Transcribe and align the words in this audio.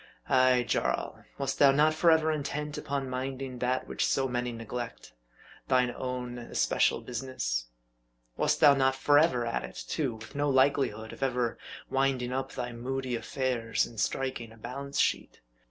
Ay, 0.29 0.63
Jarl! 0.63 1.25
wast 1.37 1.59
thou 1.59 1.71
not 1.71 1.93
forever 1.93 2.31
intent 2.31 2.75
upon 2.75 3.07
minding 3.07 3.59
that 3.59 3.87
which 3.87 4.03
so 4.03 4.27
many 4.27 4.51
neglect 4.51 5.13
thine 5.67 5.91
own 5.95 6.39
especial 6.39 7.01
business? 7.01 7.67
Wast 8.35 8.59
thou 8.61 8.73
not 8.73 8.95
forever 8.95 9.45
at 9.45 9.63
it, 9.63 9.83
too, 9.87 10.15
with 10.15 10.33
no 10.33 10.49
likelihood 10.49 11.13
of 11.13 11.21
ever 11.21 11.55
winding 11.87 12.33
up 12.33 12.53
thy 12.53 12.71
moody 12.73 13.15
affairs, 13.15 13.85
and 13.85 13.99
striking 13.99 14.51
a 14.51 14.57
balance 14.57 14.99
sheet 14.99 15.39